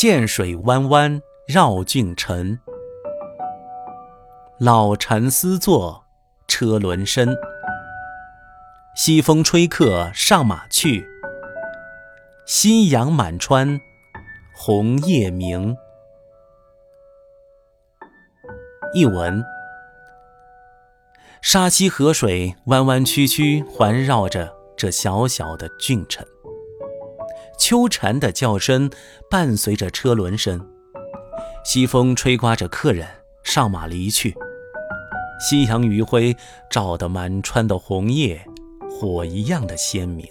[0.00, 2.58] 涧水弯弯绕郡城。
[4.58, 6.06] 老禅思坐
[6.48, 7.36] 车轮深。
[8.96, 11.06] 西风吹客上马去，
[12.46, 13.78] 夕阳满川
[14.54, 15.76] 红叶明。
[18.94, 19.44] 译文：
[21.42, 26.26] 沙溪河水弯弯曲曲环绕着这小小的郡城，
[27.60, 28.90] 秋蝉的叫声
[29.30, 30.66] 伴随着车轮声。
[31.62, 33.06] 西风吹刮着客人
[33.44, 34.34] 上马离去
[35.38, 36.34] 夕阳余晖
[36.70, 38.42] 照得满川的红叶
[38.90, 40.26] 火一样的鲜明。